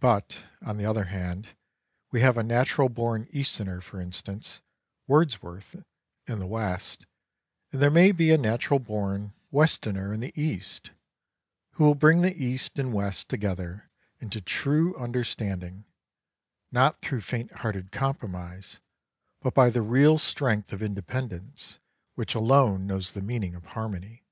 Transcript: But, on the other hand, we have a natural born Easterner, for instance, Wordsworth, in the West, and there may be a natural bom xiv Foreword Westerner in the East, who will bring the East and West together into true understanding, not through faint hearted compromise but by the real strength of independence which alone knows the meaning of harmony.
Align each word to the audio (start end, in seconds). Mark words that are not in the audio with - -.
But, 0.00 0.44
on 0.60 0.76
the 0.76 0.84
other 0.86 1.04
hand, 1.04 1.50
we 2.10 2.20
have 2.20 2.36
a 2.36 2.42
natural 2.42 2.88
born 2.88 3.28
Easterner, 3.30 3.80
for 3.80 4.00
instance, 4.00 4.60
Wordsworth, 5.06 5.76
in 6.26 6.40
the 6.40 6.48
West, 6.48 7.06
and 7.70 7.80
there 7.80 7.88
may 7.88 8.10
be 8.10 8.32
a 8.32 8.36
natural 8.38 8.80
bom 8.80 8.86
xiv 8.86 8.88
Foreword 8.88 9.32
Westerner 9.52 10.12
in 10.12 10.18
the 10.18 10.32
East, 10.34 10.90
who 11.74 11.84
will 11.84 11.94
bring 11.94 12.22
the 12.22 12.34
East 12.44 12.76
and 12.76 12.92
West 12.92 13.28
together 13.28 13.88
into 14.18 14.40
true 14.40 14.96
understanding, 14.96 15.84
not 16.72 17.00
through 17.00 17.20
faint 17.20 17.52
hearted 17.52 17.92
compromise 17.92 18.80
but 19.42 19.54
by 19.54 19.70
the 19.70 19.80
real 19.80 20.18
strength 20.18 20.72
of 20.72 20.82
independence 20.82 21.78
which 22.16 22.34
alone 22.34 22.84
knows 22.88 23.12
the 23.12 23.22
meaning 23.22 23.54
of 23.54 23.64
harmony. 23.66 24.24